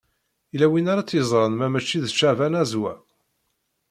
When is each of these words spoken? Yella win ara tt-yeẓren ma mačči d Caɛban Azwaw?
Yella 0.51 0.67
win 0.71 0.89
ara 0.91 1.03
tt-yeẓren 1.03 1.53
ma 1.57 1.67
mačči 1.69 1.97
d 2.03 2.07
Caɛban 2.19 2.59
Azwaw? 2.61 2.99